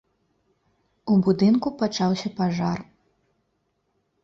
[1.15, 2.79] У будынку пачаўся пажар.